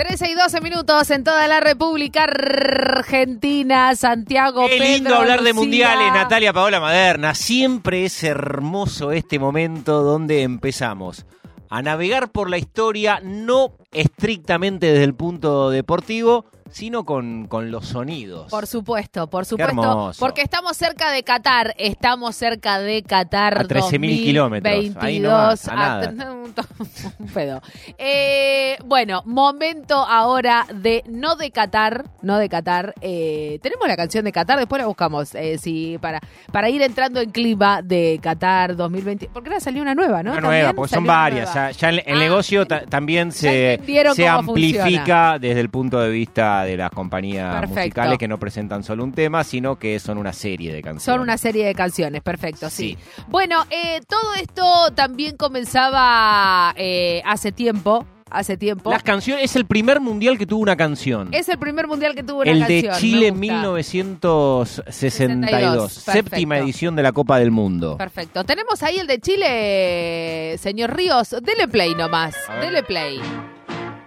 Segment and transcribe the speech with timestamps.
[0.00, 5.52] 13 y 12 minutos en toda la República Argentina, Santiago, Qué lindo Pedro, hablar de
[5.52, 7.34] mundiales, Natalia Paola Maderna.
[7.34, 11.26] Siempre es hermoso este momento donde empezamos
[11.68, 17.86] a navegar por la historia, no estrictamente desde el punto deportivo, sino con, con los
[17.86, 18.50] sonidos.
[18.50, 20.12] Por supuesto, por supuesto.
[20.18, 21.74] Porque estamos cerca de Qatar.
[21.78, 23.58] Estamos cerca de Qatar.
[23.58, 24.74] A 13.000 kilómetros.
[24.74, 25.68] 2022.
[25.68, 26.10] Ahí a nada.
[27.18, 27.60] un pedo.
[27.98, 32.04] Eh, bueno, momento ahora de no de Qatar.
[32.22, 32.94] No de Qatar.
[33.00, 35.34] Eh, Tenemos la canción de Qatar, después la buscamos.
[35.34, 36.20] eh, sí, para,
[36.52, 39.28] para ir entrando en clima de Qatar 2020.
[39.32, 40.32] Porque ahora salió una nueva, ¿no?
[40.32, 41.54] Una También nueva, porque son salió varias.
[41.54, 43.80] Ya, ya el, el Ah, negocio también se,
[44.14, 45.38] se amplifica funciona.
[45.38, 47.80] desde el punto de vista de las compañías Perfecto.
[47.80, 51.04] musicales que no presentan solo un tema, sino que son una serie de canciones.
[51.04, 52.90] Son una serie de canciones, perfecto, sí.
[52.90, 52.98] Sí.
[53.28, 58.90] Bueno, eh, todo esto también comenzaba eh, hace tiempo, hace tiempo.
[58.90, 61.28] Las canciones es el primer mundial que tuvo una canción.
[61.32, 62.82] Es el primer mundial que tuvo una el canción.
[62.82, 63.40] de me Chile gusta.
[63.40, 67.96] 1962, séptima edición de la Copa del Mundo.
[67.96, 68.44] Perfecto.
[68.44, 71.30] Tenemos ahí el de Chile, señor Ríos.
[71.42, 72.34] Dele play nomás.
[72.60, 73.20] Dele play.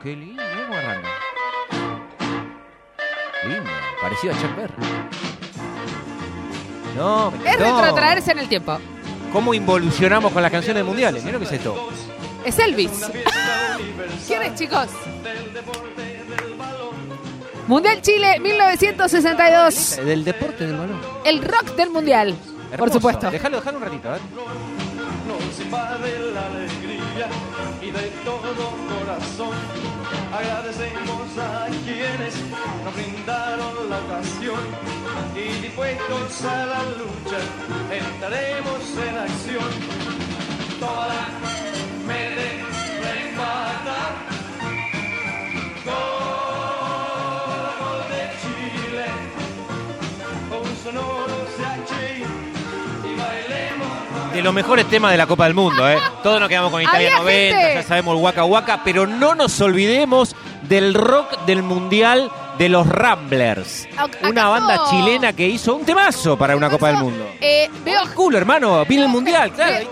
[0.02, 1.10] Qué lindo, mirá cómo arranca.
[4.04, 4.74] Parecido a Chuck Berry.
[6.98, 8.78] No, me Es retrotraerse en el tiempo.
[9.32, 11.24] ¿Cómo involucionamos con las canciones mundiales?
[11.24, 11.90] Mira lo que es esto.
[12.44, 12.92] Es Elvis.
[14.28, 14.90] ¿Quién es, chicos?
[17.66, 20.02] Mundial Chile 1962.
[20.06, 21.00] Del deporte del balón.
[21.24, 22.36] El rock del mundial.
[22.78, 23.32] Por supuesto.
[23.32, 24.22] Déjalo, déjalo un ratito, a ver.
[25.28, 27.30] nos invade la alegría
[27.82, 29.93] y de todo corazón
[30.34, 32.34] agradecemos a quienes
[32.84, 34.60] nos brindaron la ocasión
[35.36, 37.40] y dispuestos a la lucha
[37.92, 39.70] entraremos en acción.
[40.80, 41.28] Toda
[42.08, 42.63] me
[54.34, 55.98] De los mejores temas de la Copa del Mundo, ¿eh?
[56.24, 57.76] Todos nos quedamos con Italia Había 90, gente.
[57.76, 62.88] ya sabemos el Waka Waka, pero no nos olvidemos del rock del Mundial de los
[62.88, 63.88] Ramblers.
[63.96, 67.28] ¿Acaso- Una banda chilena que hizo un temazo para una Copa del Mundo.
[67.42, 69.88] Eh, veo, Culo, hermano, viene el Mundial, claro.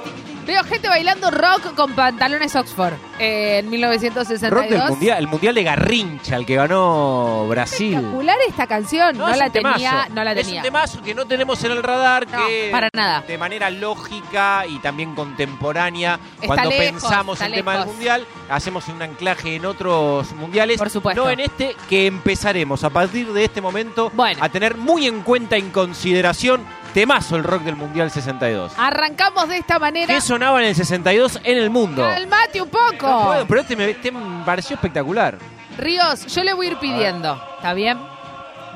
[0.51, 4.51] Ve- Veo gente bailando rock con pantalones Oxford eh, en 1962.
[4.51, 7.93] Rock del Mundial, el Mundial de Garrincha, el que ganó Brasil.
[7.93, 9.17] Espectacular esta canción.
[9.17, 9.75] No, es la un temazo.
[9.75, 10.59] tenía, no la Es tenía.
[10.59, 13.21] un temazo que no tenemos en el radar, No, que para nada.
[13.25, 17.93] de manera lógica y también contemporánea, Está cuando lejos, pensamos está el tema del lejos.
[17.95, 20.77] mundial, hacemos un anclaje en otros mundiales.
[20.77, 21.23] Por supuesto.
[21.23, 24.43] No en este, que empezaremos a partir de este momento Bueno.
[24.43, 26.61] a tener muy en cuenta, en consideración,
[26.93, 28.73] temazo el rock del mundial 62.
[28.77, 30.13] Arrancamos de esta manera.
[30.13, 32.01] ¿Qué sonaba en el 62 en el mundo?
[32.03, 33.25] Calmate un No poco.
[33.27, 35.37] puedo, pero este me, este me pareció espectacular.
[35.77, 37.41] Ríos, yo le voy a ir pidiendo.
[37.57, 37.97] ¿Está bien?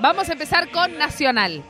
[0.02, 1.64] Vamos a empezar con Nacional.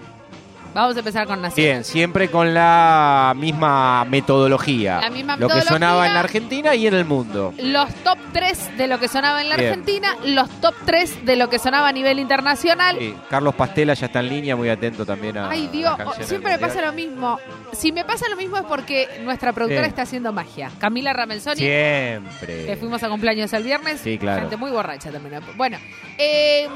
[0.76, 1.56] Vamos a empezar con Nacional.
[1.56, 5.00] Bien, siempre con la misma metodología.
[5.00, 7.54] La misma Lo que sonaba en la Argentina y en el mundo.
[7.58, 9.70] Los top 3 de lo que sonaba en la Bien.
[9.70, 12.98] Argentina, los top 3 de lo que sonaba a nivel internacional.
[13.00, 15.50] Sí, Carlos Pastela ya está en línea, muy atento también a.
[15.50, 17.40] Ay, Dios, canciones siempre me pasa lo mismo.
[17.72, 20.72] Si me pasa lo mismo es porque nuestra productora está haciendo magia.
[20.78, 22.66] Camila Ramenzoni, Siempre.
[22.66, 24.02] que fuimos a cumpleaños el viernes.
[24.02, 24.42] Sí, claro.
[24.42, 25.42] Gente muy borracha también.
[25.56, 25.78] Bueno,
[26.18, 26.68] eh,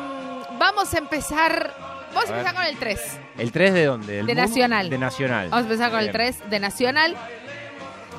[0.58, 1.89] vamos a empezar.
[2.14, 2.40] Vamos a, ver.
[2.40, 3.20] empezar con el 3.
[3.38, 4.14] ¿El 3 de dónde?
[4.18, 4.36] ¿Del De?
[4.36, 4.90] Nacional.
[4.90, 5.50] De Nacional.
[5.50, 6.14] Vamos a empezar con el Bien.
[6.14, 7.16] 3 de Nacional.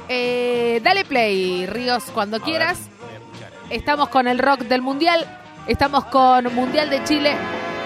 [0.08, 2.78] Eh, dale play, Ríos, cuando A quieras.
[3.38, 3.50] ver.
[3.78, 5.24] Estamos con el rock del Mundial.
[5.66, 7.36] Estamos con Mundial de Chile.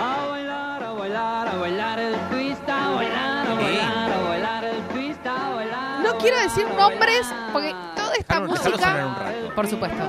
[0.01, 4.83] A bailar, a bailar, a bailar el twist, a bailar, a bailar, a bailar el
[4.89, 6.01] twist, a bailar.
[6.03, 9.17] No quiero decir nombres porque toda esta música,
[9.55, 10.09] por supuesto,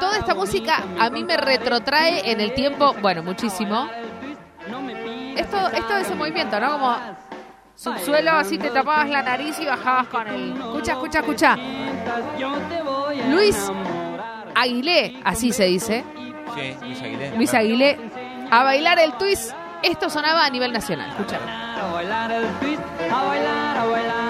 [0.00, 3.90] toda esta música a mí me retrotrae en el tiempo, bueno, muchísimo.
[5.42, 6.72] Esto, esto de ese movimiento, ¿no?
[6.72, 6.96] Como
[7.74, 10.52] subsuelo, así te tapabas la nariz y bajabas con el.
[10.52, 11.56] Escucha, escucha, escucha.
[13.28, 13.70] Luis
[14.54, 16.04] Aguilé, así se dice.
[16.54, 17.36] Sí, Luis Aguilera.
[17.36, 17.98] Luis Aguilé,
[18.50, 19.52] a bailar el twist.
[19.82, 21.10] Esto sonaba a nivel nacional.
[21.10, 21.38] Escucha.
[21.76, 24.21] A bailar el twist, a bailar, a bailar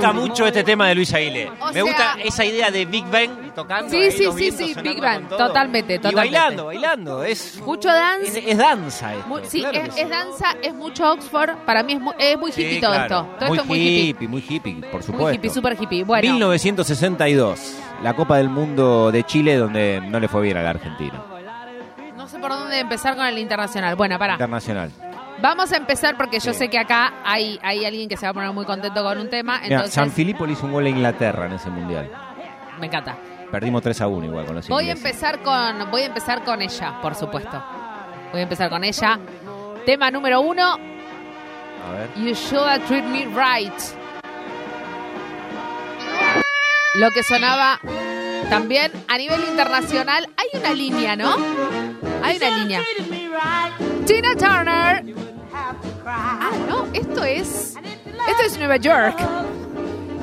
[0.00, 1.50] gusta gusta mucho este tema de Luis Aguilé.
[1.60, 3.90] O Me sea- gusta esa idea de Big Bang tocando.
[3.90, 7.22] Sí, sí, sí, sí, Big Bang, totalmente, Y bailando, bailando.
[7.24, 8.38] Es, Mucho dance.
[8.38, 9.28] es, es danza esto.
[9.28, 10.00] Mu- sí, claro es, que sí.
[10.00, 11.50] es danza, es mucho Oxford.
[11.66, 13.04] Para mí es muy, es muy Sí, hippie todo claro.
[13.04, 13.36] esto.
[13.38, 14.28] Todo muy esto es hippie.
[14.28, 15.22] muy hippie, por supuesto.
[15.24, 16.04] Muy hippie, super hippie.
[16.04, 20.70] Bueno, 1962, la Copa del Mundo de Chile, donde no le fue bien a la
[20.70, 21.22] Argentina.
[22.16, 23.96] no sé por dónde empezar con el internacional.
[23.96, 24.34] Bueno, pará.
[24.34, 24.90] Internacional.
[25.40, 28.34] Vamos a empezar porque yo sé que acá hay, hay alguien que se va a
[28.34, 29.60] poner muy contento con un tema.
[29.62, 32.10] Mira, San Filippo le hizo un gol a Inglaterra en ese mundial.
[32.78, 33.16] me encanta.
[33.50, 36.62] Perdimos 3 a 1 igual con los Voy a empezar con, voy a empezar con
[36.62, 37.62] ella, por supuesto.
[38.30, 39.18] Voy a empezar con ella.
[39.84, 42.10] Tema número uno, A ver.
[42.16, 43.74] You Should Treat Me Right.
[46.94, 47.80] Lo que sonaba
[48.50, 50.28] también a nivel internacional.
[50.36, 51.34] Hay una línea, ¿no?
[52.22, 52.82] Hay una línea.
[54.06, 55.29] Tina Turner.
[56.12, 57.74] Ah, no, esto es.
[58.28, 59.16] Esto es Nueva York.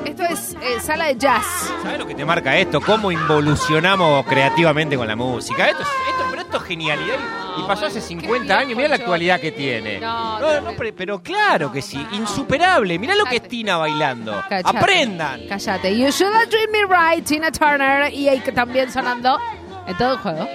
[0.04, 1.44] Esto es eh, sala de jazz.
[1.82, 2.80] ¿Sabes lo que te marca esto?
[2.80, 5.66] ¿Cómo involucionamos creativamente con la música?
[5.68, 7.16] Esto, es- esto, pero esto es genialidad
[7.58, 8.76] y- pasó hace 50 años.
[8.76, 9.98] Mira la actualidad que tiene.
[10.00, 12.98] No, No, no, pero, pero claro que sí, insuperable.
[12.98, 14.42] Mirá lo que es Tina bailando.
[14.48, 14.76] Cállate.
[14.78, 15.40] Aprendan.
[15.48, 15.96] Cállate.
[15.96, 18.12] You should have treated me right, Tina Turner.
[18.12, 19.38] Y ahí que también sonando
[19.86, 20.48] en todo el juego.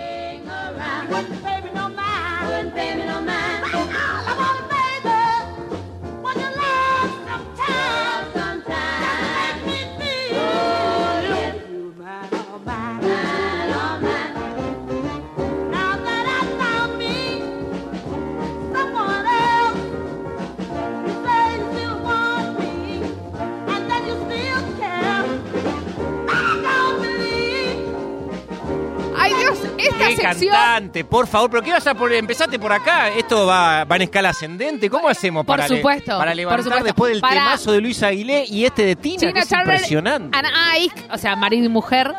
[29.77, 31.05] ¡Qué cantante!
[31.05, 32.17] Por favor, ¿pero qué vas a poner?
[32.17, 33.09] Empezaste por acá.
[33.09, 34.89] ¿Esto va, va en escala ascendente?
[34.89, 36.83] ¿Cómo hacemos Por para, le- supuesto, para por levantar supuesto.
[36.85, 39.19] después del Para- temazo de Luis Aguilé y este de Tina?
[39.19, 40.37] que Tina es impresionante.
[40.37, 42.13] Ana Ike, o sea, marido y mujer.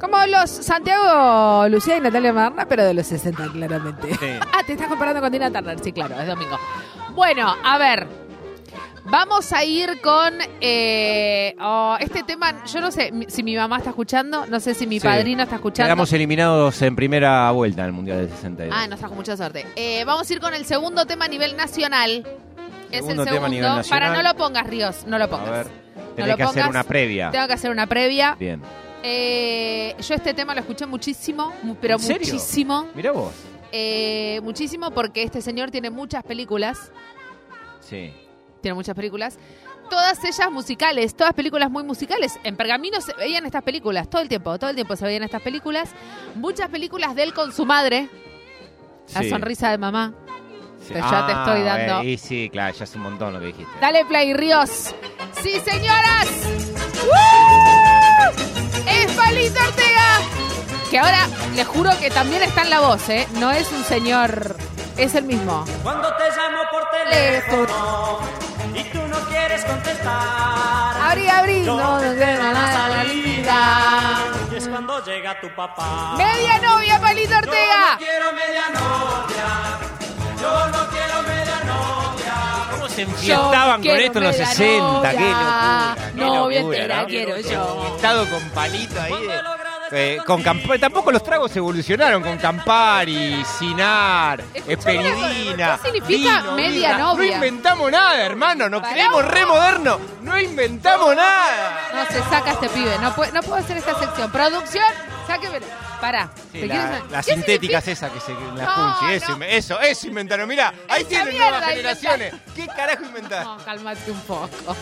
[0.00, 4.14] Como los Santiago, Lucía y Natalia Marna, pero de los 60, claramente.
[4.14, 4.26] Sí.
[4.52, 6.58] Ah, te estás comparando con Tina Turner, sí, claro, es domingo.
[7.14, 8.06] Bueno, a ver.
[9.10, 12.62] Vamos a ir con eh, oh, este tema.
[12.66, 15.06] Yo no sé si mi mamá está escuchando, no sé si mi Sí.
[15.06, 15.86] padrino está escuchando.
[15.88, 18.74] Quedamos eliminados en primera vuelta en el Mundial del 62.
[18.78, 19.64] Ah, nos trajo mucha suerte.
[19.76, 22.22] Eh, vamos a ir con el segundo tema a nivel nacional.
[22.90, 23.48] es Segundo el tema a segundo.
[23.48, 24.00] nivel nacional.
[24.10, 25.50] Para no lo pongas, Ríos, no lo a pongas.
[25.50, 27.30] ver, No tenés lo que hacer una previa.
[27.30, 28.36] Tengo que hacer una previa.
[28.38, 28.60] Bien.
[29.02, 32.86] Eh, yo este tema lo escuché muchísimo, mu- pero muchísimo.
[32.94, 33.32] Mirá vos.
[33.70, 36.90] Eh, muchísimo porque este señor tiene muchas películas.
[37.80, 38.12] Sí.
[38.60, 39.38] Tiene muchas películas.
[39.90, 42.38] Todas ellas musicales, todas películas muy musicales.
[42.44, 45.40] En Pergamino se veían estas películas, todo el tiempo, todo el tiempo se veían estas
[45.42, 45.90] películas.
[46.34, 48.08] Muchas películas de él con su madre.
[49.14, 49.30] La Sí.
[49.30, 50.12] sonrisa de mamá.
[50.80, 50.94] Sí.
[50.94, 52.00] que ya te Ah, estoy dando.
[52.02, 53.70] eh, y sí, claro, ya es un montón lo que dijiste.
[53.80, 54.94] Dale play, Ríos.
[55.42, 56.28] Sí, señoras.
[57.04, 57.37] ¡Woo!
[59.28, 60.08] Palito Ortega.
[60.90, 63.28] Que ahora le juro que también está en la voz, ¿eh?
[63.34, 64.56] No es un señor,
[64.96, 65.66] es el mismo.
[65.82, 68.20] Cuando te llamo por teléfono
[68.74, 70.96] y tú no quieres contestar.
[71.10, 71.60] Abrí, abrí.
[71.60, 74.18] No, no te la salida.
[74.50, 76.14] Y es cuando llega tu papá.
[76.16, 77.96] Media novia, Palito Yo no Ortega.
[77.98, 79.46] quiero media novia.
[80.40, 82.34] Yo no quiero media novia.
[82.70, 85.10] ¿Cómo se enfiestaban con esto en los media 60?
[85.10, 85.30] ¡Qué novia.
[85.30, 85.94] locura!
[86.14, 87.06] qué Novia entera ¿no?
[87.06, 87.94] quiero yo.
[87.96, 89.12] Estado con palito ahí.
[89.26, 89.38] de-
[89.90, 93.42] eh, con Camp- tampoco los tragos evolucionaron con Campari,
[94.52, 95.78] cosa, Esperidina.
[95.82, 97.38] ¿qué significa vino, media novia?
[97.38, 98.68] No inventamos nada, hermano.
[98.68, 99.54] Nos Pará creemos un re poco.
[99.54, 99.98] modernos.
[100.20, 101.88] No inventamos nada.
[101.94, 102.98] No, se saca este pibe.
[103.00, 104.30] No, puedo- no puedo hacer esta sección.
[104.30, 104.84] Producción,
[105.26, 105.60] sáqueme.
[106.02, 106.30] Pará.
[106.52, 108.06] Sí, ¿te la- quieres- las ¿Qué sintéticas significa?
[108.08, 109.44] esas que se la No, punchi, eso, no.
[109.46, 110.46] eso, eso inventaron.
[110.48, 112.34] Mirá, ahí Esa tienen mierda nuevas generaciones.
[112.54, 113.56] ¿Qué carajo inventaron?
[113.58, 114.76] No, cálmate un poco.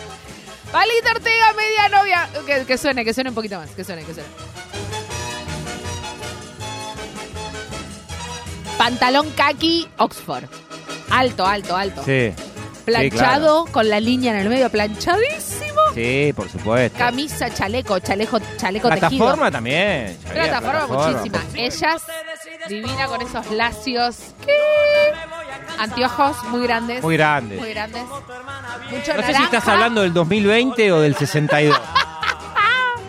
[0.71, 2.29] Palito Ortega, media novia.
[2.45, 3.69] Que, que suene, que suene un poquito más.
[3.71, 4.29] Que suene, que suene.
[8.77, 10.45] Pantalón kaki, Oxford.
[11.09, 12.03] Alto, alto, alto.
[12.03, 12.33] Sí.
[12.85, 15.81] Planchado, con la línea en el medio, planchadísimo.
[15.93, 16.97] Sí, por supuesto.
[16.97, 19.51] Camisa, chaleco, chaleco, chaleco Plataforma tejido.
[19.51, 20.17] también.
[20.23, 21.43] ya había Plataforma muchísima.
[21.55, 22.03] Ellas,
[22.69, 24.17] divina con esos lacios.
[24.45, 24.53] ¿Qué?
[25.79, 27.03] Anteojos muy grandes.
[27.03, 27.57] Muy grande.
[27.57, 28.03] Muy grandes.
[28.03, 28.17] Mucho
[28.91, 29.37] No sé naranja.
[29.37, 31.79] si estás hablando del 2020 o del 62.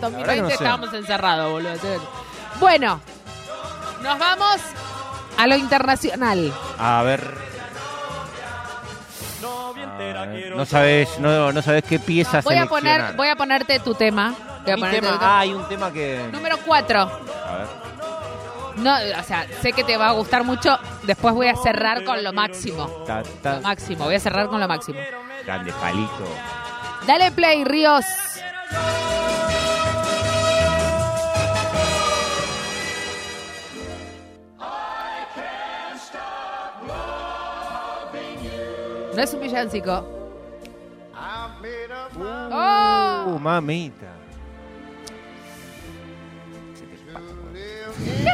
[0.01, 0.53] 2020 verdad que no sé.
[0.55, 1.71] estábamos encerrados, boludo.
[2.59, 3.01] Bueno,
[4.01, 4.57] nos vamos
[5.37, 6.53] a lo internacional.
[6.77, 7.49] A ver.
[9.41, 13.35] Novia entera quiero No sabes, no, no sabes qué pieza Voy a poner, voy a
[13.35, 14.33] ponerte tu tema.
[14.63, 15.35] Voy a ponerte tema- tu tema.
[15.37, 16.29] ah, hay un tema que.
[16.31, 16.99] Número 4.
[17.01, 17.88] A ver.
[18.81, 20.77] No, o sea, sé que te va a gustar mucho.
[21.03, 22.87] Después voy a cerrar con lo máximo.
[23.43, 24.99] Lo máximo, voy a cerrar con lo máximo.
[25.45, 26.25] Grande palito.
[27.05, 28.05] Dale play, Ríos.
[39.15, 40.19] No es un villancico.
[42.15, 43.39] Uh, oh.
[43.39, 44.07] Mamita.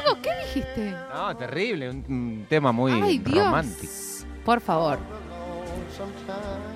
[0.06, 0.94] Diego, ¿qué dijiste?
[1.14, 3.46] No, terrible, un, un tema muy Ay, Dios.
[3.46, 3.94] romántico.
[4.46, 5.00] Por favor.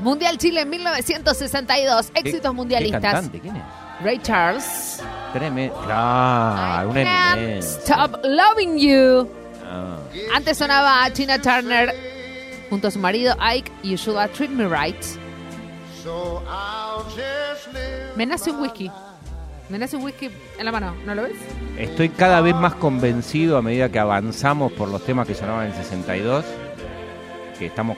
[0.02, 2.12] Mundial Chile en 1962.
[2.12, 3.02] ¿Qué- Éxitos ¿Qué mundialistas.
[3.02, 3.40] cantante?
[3.40, 3.64] ¿Quién es?
[4.04, 5.04] Ray Charles.
[5.34, 5.76] Tremendo.
[5.84, 7.64] Claro, una can't.
[7.64, 9.30] Stop loving you.
[9.66, 9.98] Ah.
[10.36, 11.94] Antes sonaba a Tina Turner
[12.70, 13.72] junto a su marido Ike.
[13.84, 14.96] You should treat me right.
[18.16, 18.90] Me nace un whisky.
[19.70, 20.96] Me nace un whisky en la mano.
[21.06, 21.36] ¿No lo ves?
[21.78, 25.76] Estoy cada vez más convencido a medida que avanzamos por los temas que sonaban en
[25.76, 26.44] 62,
[27.58, 27.98] que estamos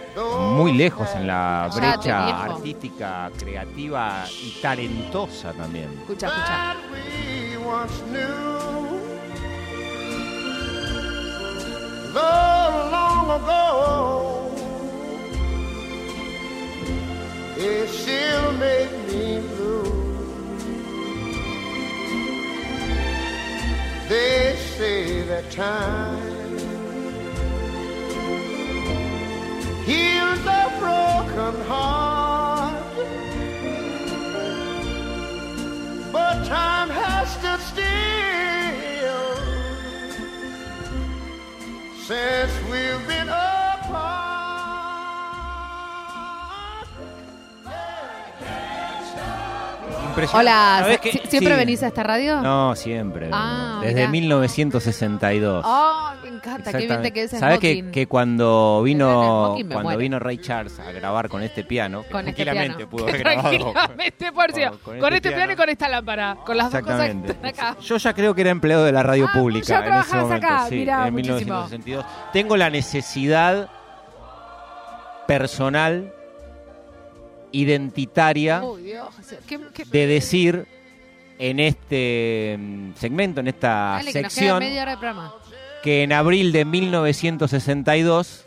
[0.56, 2.42] muy lejos en la Cállate, brecha viejo.
[2.42, 5.88] artística, creativa y talentosa también.
[6.02, 6.76] Escucha, escucha.
[25.50, 26.20] Time
[29.86, 32.76] heals a broken heart.
[36.12, 38.02] But time has stood still
[42.06, 42.41] since
[50.12, 50.38] Impresionante.
[50.52, 51.12] Hola, ¿Sabés ¿sie- qué?
[51.30, 51.60] ¿siempre Sí.
[51.60, 52.42] venís a esta radio?
[52.42, 53.30] No, siempre.
[53.34, 54.10] Ah, Desde mirá.
[54.10, 55.66] 1962.
[55.68, 60.00] Oh, me encanta, qué bien te quedes en ¿Sabes que, que cuando vino cuando muero.
[60.00, 62.90] vino Ray Charles a grabar con este piano, que Con este tranquilamente piano.
[62.92, 65.90] pudo haber grabado Tranquilamente, por cierto, con- con, con este este piano y con esta
[65.90, 66.38] lámpara.
[66.46, 67.78] Con las dos cosas que están acá.
[67.82, 70.48] Yo ya creo que era empleado de la radio Ah, pública ya en ese momento,
[70.48, 71.38] acá, sí, mirá, en muchísimo.
[71.40, 72.06] 1962.
[72.34, 73.70] Tengo la necesidad
[75.28, 76.14] personal,
[77.52, 79.08] identitaria, Uy, Dios.
[79.48, 80.66] ¿Qué, qué- de decir
[81.40, 84.64] en este mm, segmento, en esta Dale, sección,
[85.84, 88.46] que en abril de 1962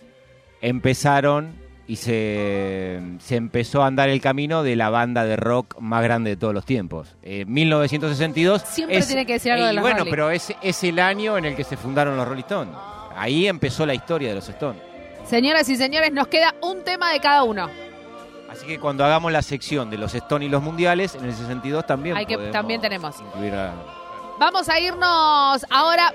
[0.60, 6.02] empezaron y se, se empezó a andar el camino de la banda de rock más
[6.02, 7.14] grande de todos los tiempos.
[7.22, 10.10] Eh, 1962 Siempre tiene que decir algo de los Bueno, Rolling.
[10.10, 12.74] pero es, es el año en el que se fundaron los Rolling Stones.
[13.16, 14.80] Ahí empezó la historia de los Stones.
[15.28, 17.68] Señoras y señores, nos queda un tema de cada uno.
[18.54, 21.84] Así que cuando hagamos la sección de los Stone y los mundiales, en el 62
[21.86, 22.16] también.
[22.16, 23.16] Hay que, también tenemos.
[24.38, 26.12] Vamos a irnos ahora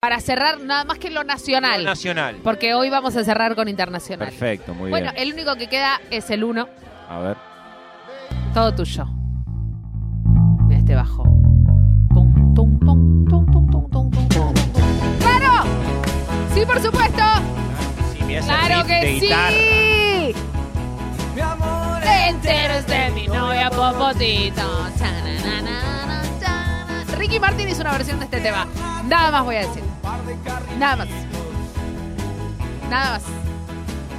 [0.00, 1.82] para cerrar nada más que lo nacional.
[1.82, 2.36] Lo nacional.
[2.44, 4.28] Porque hoy vamos a cerrar con internacional.
[4.28, 4.90] Perfecto, muy bien.
[4.90, 6.68] Bueno, el único que queda es el 1.
[7.08, 7.36] A ver.
[8.52, 9.06] Todo tuyo.
[10.68, 11.24] Mira este bajo.
[15.18, 15.68] ¡Claro!
[16.54, 17.22] ¡Sí, por supuesto!
[17.22, 17.42] Ah,
[18.66, 19.73] ¡Claro que sí!
[22.24, 24.62] Mi amor Entero es de mi novia Popotito.
[27.18, 28.66] Ricky Martin hizo una versión de este tema.
[29.06, 29.82] Nada más voy a decir.
[30.78, 31.08] Nada más.
[32.88, 33.22] Nada más.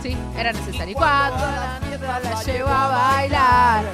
[0.03, 0.95] Sí, era necesario.
[0.95, 3.85] Cuando la mierda la llevo a bailar.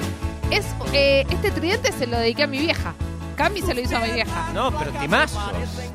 [0.50, 2.94] Es, eh, este tridente se lo dediqué a mi vieja.
[3.36, 4.50] Cami se lo hizo a mi vieja.
[4.52, 5.42] No, pero temazos,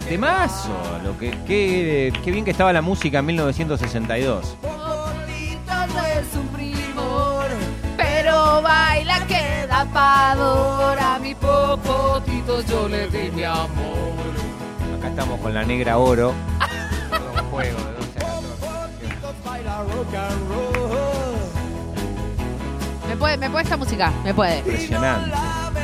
[0.10, 0.76] temazo.
[1.04, 4.58] Lo que, qué, qué bien que estaba la música en 1962.
[9.86, 11.00] Pavor.
[11.00, 13.68] A mi popotito yo le di mi amor.
[14.98, 16.32] Acá estamos con la negra oro.
[17.12, 18.24] Un juego de 12 a
[20.12, 20.38] 14.
[23.08, 24.12] ¿Me puede, ¿Me puede esta música?
[24.24, 24.58] Me puede.
[24.60, 25.32] Impresionante.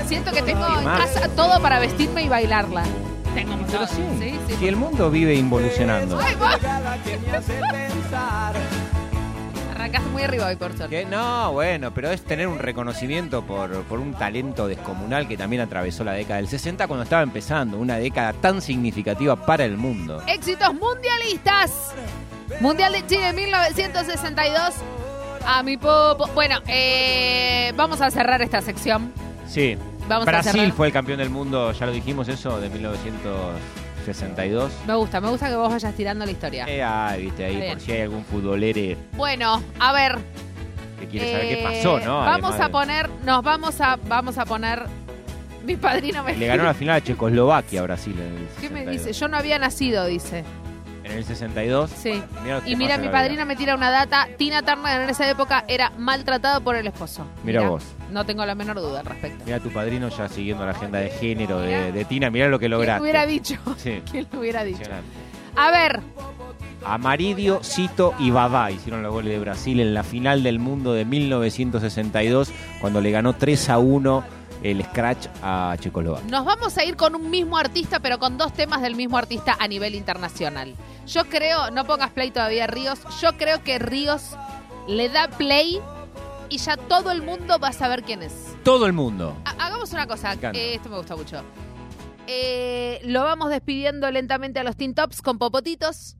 [0.07, 2.83] Siento que tengo en casa todo para vestirme y bailarla.
[3.33, 3.71] Tengo mucho.
[3.71, 4.55] Pero sí, sí, sí.
[4.59, 6.19] si el mundo vive involucionando.
[6.19, 6.35] Ay,
[9.93, 11.05] arrancaste muy arriba hoy, por suerte.
[11.05, 16.03] No, bueno, pero es tener un reconocimiento por, por un talento descomunal que también atravesó
[16.03, 20.21] la década del 60 cuando estaba empezando, una década tan significativa para el mundo.
[20.27, 21.93] Éxitos mundialistas.
[22.59, 24.73] Mundial de Chile 1962.
[25.45, 26.27] A mi popo.
[26.33, 29.11] Bueno, eh, vamos a cerrar esta sección.
[29.47, 29.77] Sí.
[30.07, 32.69] Vamos a Brasil fue el campeón del mundo, ya lo dijimos eso, de
[34.07, 34.71] 1962.
[34.87, 36.65] Me gusta, me gusta que vos vayas tirando la historia.
[36.67, 40.17] Eh, ay, viste ahí, por si hay algún futbolere Bueno, a ver.
[40.99, 42.17] que quiere saber eh, qué pasó, ¿no?
[42.19, 44.83] Vamos Además a de- poner, nos vamos a, vamos a poner.
[45.65, 48.79] Mi padrino me Le ganó la final a Checoslovaquia a Brasil en el ¿Qué me
[48.81, 48.91] 62.
[49.05, 49.13] dice?
[49.13, 50.43] Yo no había nacido, dice.
[51.03, 51.89] En el 62.
[51.89, 52.21] Sí.
[52.43, 54.27] Mirá Y mira, mi padrina me tira una data.
[54.37, 57.25] Tina Turner en esa época era maltratado por el esposo.
[57.43, 57.83] Mirá vos.
[58.11, 59.43] No tengo la menor duda al respecto.
[59.45, 62.71] Mira tu padrino ya siguiendo la agenda de género de, Tina, mirá lo que ¿Quién
[62.71, 62.99] lograste.
[62.99, 63.55] lo hubiera dicho?
[63.77, 64.01] Sí.
[64.11, 64.83] ¿Quién lo hubiera dicho?
[65.55, 66.01] A ver,
[66.85, 71.05] Amaridio, Cito y Babá hicieron los goles de Brasil en la final del mundo de
[71.05, 74.23] 1962, cuando le ganó 3 a 1
[74.63, 76.29] el Scratch a Checoslovaquia.
[76.29, 79.55] Nos vamos a ir con un mismo artista, pero con dos temas del mismo artista
[79.59, 80.73] a nivel internacional.
[81.05, 84.37] Yo creo, no pongas play todavía Ríos, yo creo que Ríos
[84.87, 85.79] le da play
[86.49, 88.55] y ya todo el mundo va a saber quién es.
[88.63, 89.35] Todo el mundo.
[89.45, 91.41] Ha- hagamos una cosa, Me eh, esto me gusta mucho.
[92.27, 96.15] Eh, lo vamos despidiendo lentamente a los Teen Tops con popotitos.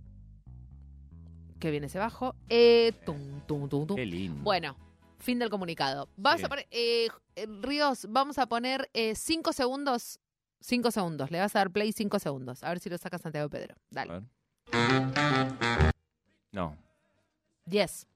[1.60, 2.36] Que viene ese bajo.
[2.50, 3.96] Eh, tum, tum, tum, tum.
[3.96, 4.42] Qué lindo.
[4.44, 4.76] Bueno,
[5.24, 6.08] fin del comunicado.
[6.18, 6.46] Vamos Sí.
[6.46, 10.20] a poner, eh, eh, Ríos, vamos a poner eh, cinco segundos.
[10.60, 11.32] Cinco segundos.
[11.32, 12.64] Le vas a dar play cinco segundos.
[12.64, 13.76] A ver si lo saca Santiago Pedro.
[13.76, 14.12] A Dale.
[14.72, 15.94] ver.
[16.52, 16.78] No.
[17.66, 18.08] Yes.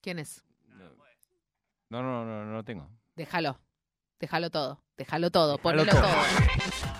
[0.00, 0.42] ¿Quién es?
[1.90, 2.88] No, no, no, no lo tengo.
[3.16, 3.58] Déjalo.
[4.18, 4.82] Déjalo todo.
[4.96, 5.56] Déjalo todo.
[5.56, 6.00] Déjalo Ponelo todo.
[6.00, 6.91] todo.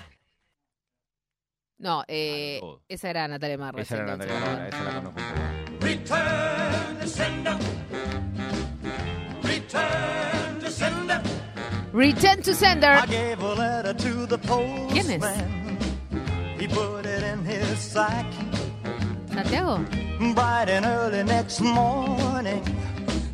[1.82, 2.82] No, eh, Déjalo todo.
[2.88, 3.82] esa era Natalia Marra.
[3.82, 4.46] Esa era Natalia ¿no?
[4.46, 5.86] Mora, esa la conozco un poco.
[5.86, 7.56] Return to sender.
[9.42, 11.20] Return to sender.
[11.92, 12.92] Return to sender.
[12.92, 14.38] I gave a letter to the
[14.92, 15.22] ¿Quién es?
[16.58, 18.26] He put it in his sack.
[19.34, 19.78] ¿Santiago?
[20.34, 22.62] Bright and early next morning,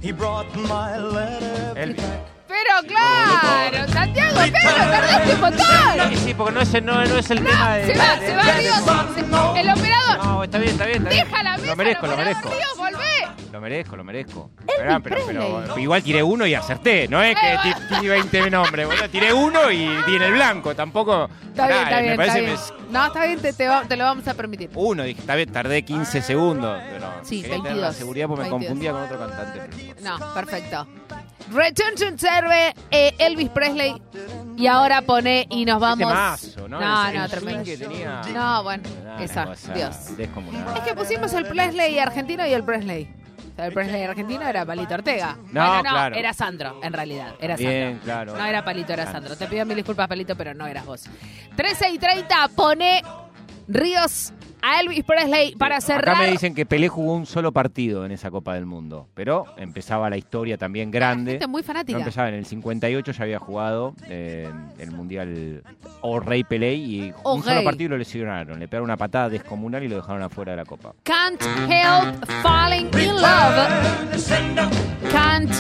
[0.01, 1.97] he brought my letter Elvis.
[1.99, 2.21] back.
[2.65, 6.17] Pero claro, Santiago, pero tardaste un montón.
[6.25, 7.93] Sí, porque no es el, no, no es el tema de.
[7.95, 8.77] Se va, de- se va Ríos.
[9.15, 10.25] Se- El operador.
[10.25, 10.99] No, está bien, está bien.
[10.99, 11.25] Está bien.
[11.29, 11.67] Deja la mesa.
[11.67, 12.49] Lo merezco, el lo operador, merezco.
[12.51, 13.29] Ríos, volvé.
[13.53, 14.51] Lo merezco, lo merezco.
[14.67, 17.09] Pero, pero, pero, igual tiré uno y acerté.
[17.09, 19.09] No es que Eh, ti- ti 20 nombres, boludo.
[19.09, 20.75] Tiré uno y di en el blanco.
[20.75, 21.29] Tampoco.
[21.49, 22.93] Está bien, está me bien, parece está que bien.
[22.93, 24.71] No, está bien, te, te va- te lo vamos a permitir.
[24.75, 26.81] Uno, dije, está bien, tardé 15 segundos.
[26.93, 28.69] Pero Sí, quería tener 22, la seguridad porque me 22.
[28.69, 29.61] confundía con otro cantante.
[29.61, 30.19] pero no importa.
[30.27, 30.87] No, perfecto.
[31.51, 34.01] Return to Serve, eh, Elvis Presley.
[34.57, 36.09] Y ahora pone y nos vamos.
[36.09, 36.81] temazo, ¿no?
[36.81, 37.65] No, El- no, tremendo.
[37.65, 38.21] swing que tenía.
[38.35, 39.45] No, bueno, Una esa.
[39.47, 40.17] cosa Dios.
[40.17, 40.77] descomunal.
[40.77, 43.09] Es que pusimos el Presley argentino y el Presley.
[43.53, 45.37] O sea, el Presley argentino era Palito Ortega.
[45.53, 46.17] No, Bueno, no, claro.
[46.17, 47.35] era Sandro, en realidad.
[47.41, 48.05] Era Bien, Sandro.
[48.05, 48.37] claro.
[48.37, 49.37] No era Palito, era Sandro.
[49.37, 51.05] Te pido mil disculpas, Palito, pero no eras vos.
[51.57, 53.03] 13 y 30, pone
[53.67, 56.11] Ríos a Elvis Presley para cerrar.
[56.17, 59.45] Acá me dicen que Pelé jugó un solo partido en esa Copa del Mundo, pero
[59.57, 61.33] empezaba la historia también grande.
[61.33, 61.99] Gente muy No fanática.
[61.99, 65.63] empezaba en el 58, ya había jugado eh, el Mundial
[66.01, 68.59] O Rey Pelé y O un solo partido lo lesionaron.
[68.59, 70.95] Le pegaron una patada descomunal y lo dejaron afuera de la Copa.
[71.05, 73.69] Can't help falling in love.
[75.13, 75.51] Can't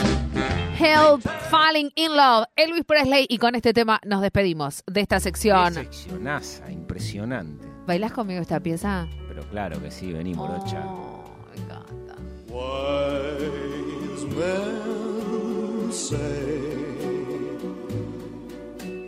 [0.79, 2.47] help falling in love.
[2.57, 3.27] Elvis Presley.
[3.29, 5.75] Y con este tema nos despedimos de esta sección.
[5.75, 7.67] Seccionaza, impresionante.
[7.89, 9.09] ¿Bailás conmigo esta pieza?
[9.29, 10.85] Pero claro que sí, vení, morocha.
[10.87, 12.17] Oh, me encanta.
[12.53, 16.61] Wise men say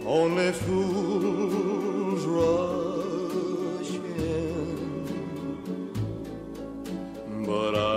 [0.06, 5.04] only fools rush in,
[7.44, 7.89] but I